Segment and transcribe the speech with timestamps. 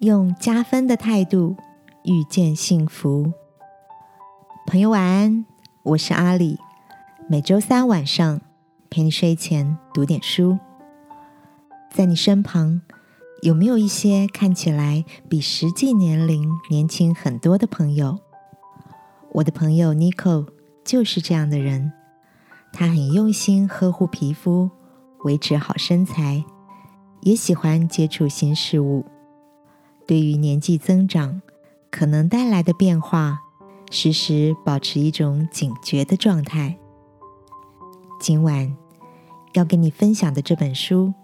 [0.00, 1.54] 用加分的态度
[2.04, 3.34] 遇见幸福。
[4.66, 5.44] 朋友晚安，
[5.82, 6.58] 我是阿里。
[7.28, 8.40] 每周三晚上
[8.88, 10.58] 陪你睡前读点书。
[11.90, 12.80] 在你身旁
[13.42, 18.18] 有没有一些看起来比实际年龄年轻很多的朋友？
[19.32, 20.46] 我的朋友 Nico
[20.82, 21.92] 就是这样的人。
[22.72, 24.70] 他很用心呵护皮肤，
[25.24, 26.42] 维持好身材，
[27.20, 29.04] 也喜欢接触新事物。
[30.10, 31.40] 对于年纪增长
[31.88, 33.42] 可能带来的变化，
[33.92, 36.76] 时时保持一种警觉的状态。
[38.18, 38.76] 今晚
[39.52, 41.14] 要跟你分享的这本书，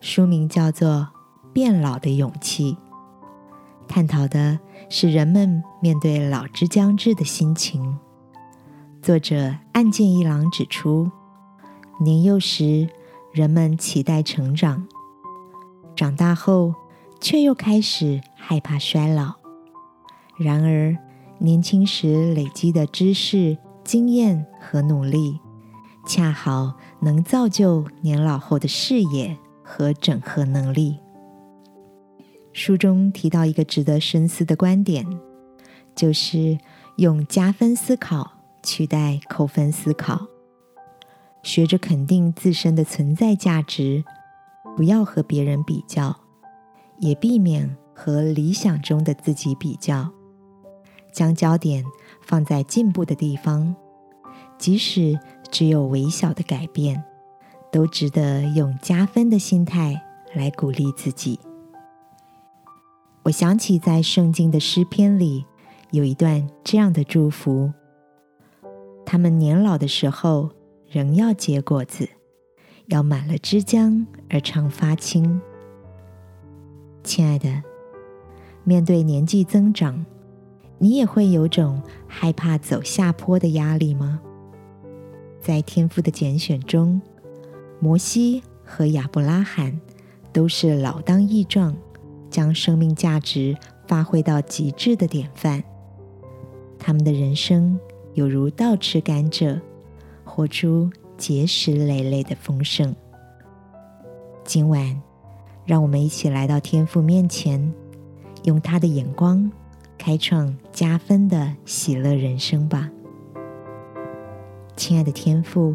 [0.00, 1.06] 书名叫做
[1.52, 2.72] 《变老的勇气》，
[3.86, 4.58] 探讨的
[4.88, 8.00] 是人们面对老之将至的心情。
[9.00, 11.08] 作者岸见一郎指出，
[12.00, 12.88] 年幼时
[13.32, 14.88] 人们期待成长，
[15.94, 16.74] 长大后。
[17.20, 19.32] 却又开始害怕衰老。
[20.36, 20.94] 然而，
[21.38, 25.40] 年轻时累积的知识、经验和努力，
[26.06, 30.98] 恰好能造就年老后的视野和整合能力。
[32.52, 35.06] 书中提到一个值得深思的观点，
[35.94, 36.58] 就是
[36.98, 40.26] 用加分思考取代扣分思考，
[41.42, 44.04] 学着肯定自身的存在价值，
[44.76, 46.14] 不要和别人比较。
[46.98, 50.10] 也避免和理想中的自己比较，
[51.12, 51.84] 将焦点
[52.20, 53.74] 放在进步的地方，
[54.58, 55.18] 即使
[55.50, 57.02] 只有微小的改变，
[57.70, 60.02] 都值得用加分的心态
[60.34, 61.38] 来鼓励自己。
[63.22, 65.46] 我想起在圣经的诗篇里
[65.92, 67.72] 有一段这样的祝福：
[69.06, 70.50] 他们年老的时候
[70.90, 72.08] 仍要结果子，
[72.86, 75.40] 要满了枝浆而常发青。
[77.02, 77.62] 亲爱的，
[78.64, 80.04] 面对年纪增长，
[80.78, 84.18] 你也会有种害怕走下坡的压力吗？
[85.38, 87.00] 在天赋的拣选中，
[87.78, 89.78] 摩西和亚伯拉罕
[90.32, 91.76] 都是老当益壮，
[92.30, 93.54] 将生命价值
[93.86, 95.62] 发挥到极致的典范。
[96.78, 97.78] 他们的人生
[98.14, 99.60] 有如倒吃甘蔗，
[100.24, 102.96] 活出结实累累的丰盛。
[104.42, 105.00] 今晚。
[105.66, 107.72] 让我们一起来到天父面前，
[108.44, 109.50] 用他的眼光
[109.98, 112.90] 开创加分的喜乐人生吧。
[114.76, 115.74] 亲爱的天父，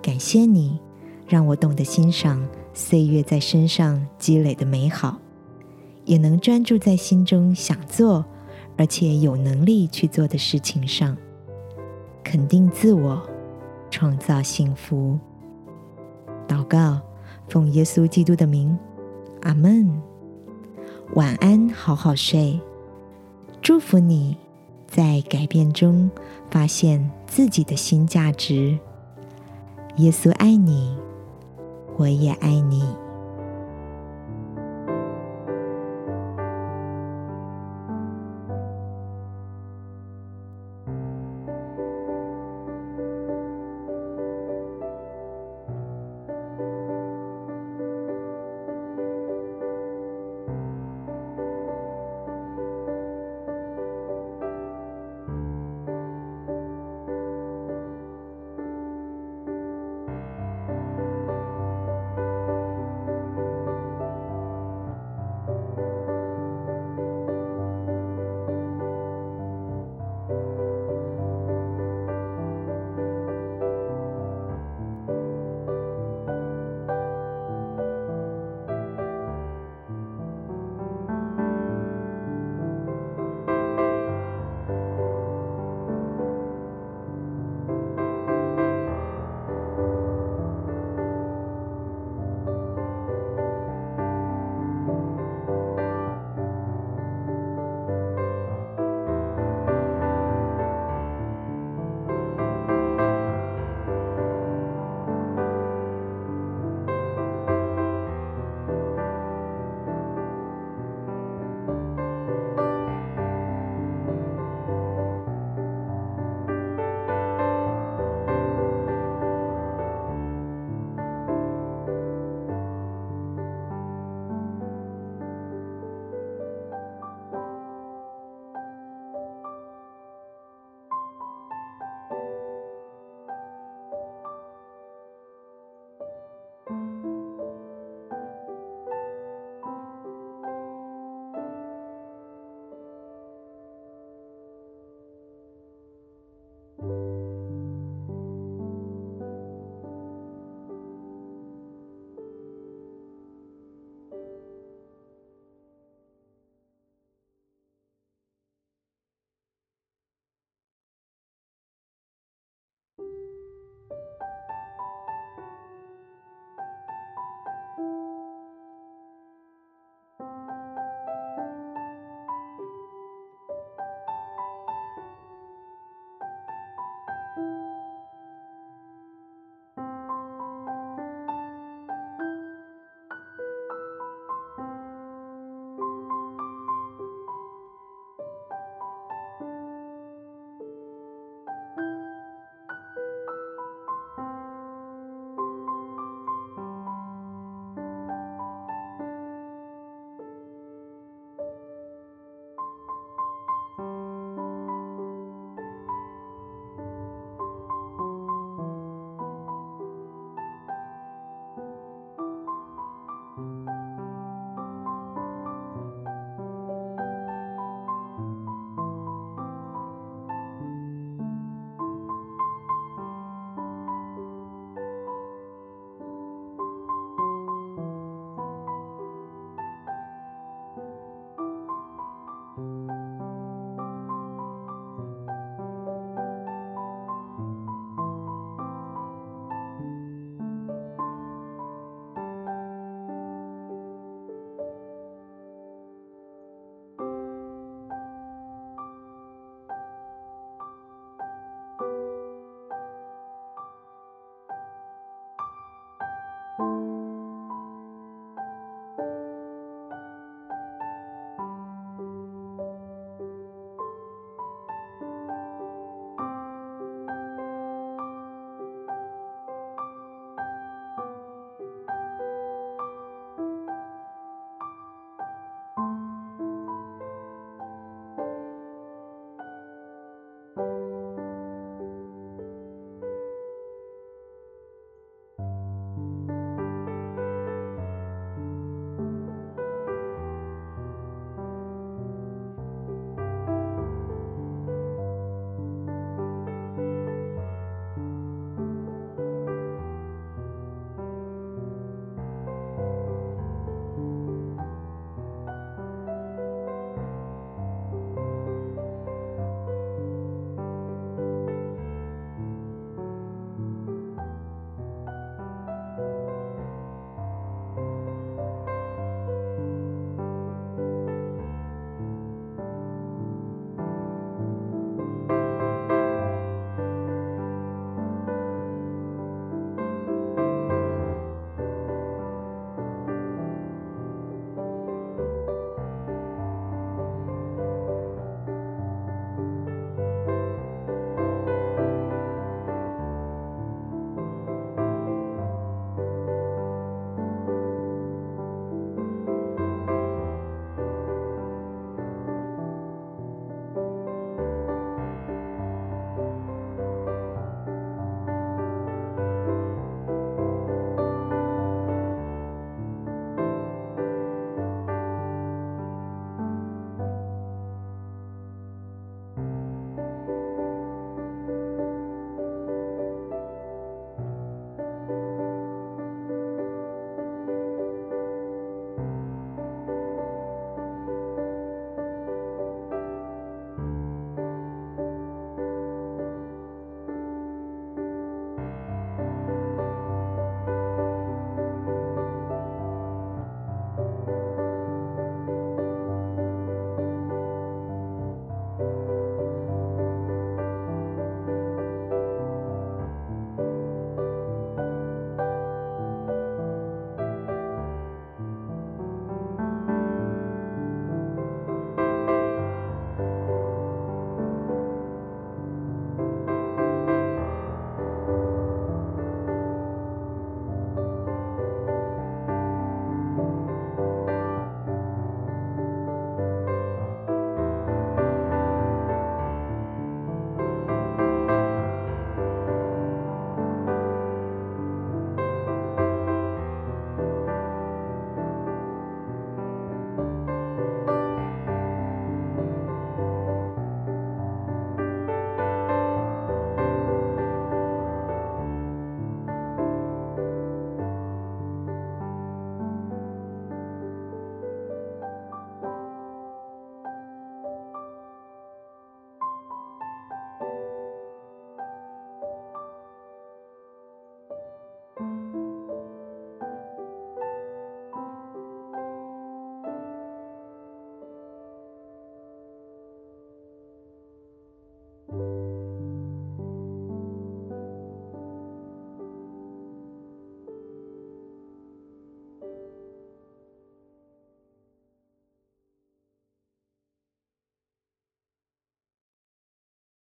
[0.00, 0.80] 感谢你
[1.26, 5.18] 让我懂得欣赏岁月在身上积累的美好，
[6.04, 8.24] 也能专注在心中想做
[8.76, 11.16] 而且有能力去做的事情上，
[12.22, 13.22] 肯定自我，
[13.90, 15.18] 创造幸福。
[16.46, 17.00] 祷告，
[17.48, 18.76] 奉耶稣基督的名。
[19.42, 19.88] 阿门，
[21.14, 22.60] 晚安，好好睡。
[23.62, 24.36] 祝福你
[24.86, 26.10] 在改变中
[26.50, 28.78] 发现自己的新价值。
[29.96, 30.94] 耶稣爱你，
[31.96, 32.84] 我也爱你。